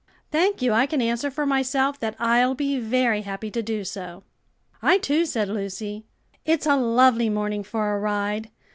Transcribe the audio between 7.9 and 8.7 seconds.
a ride.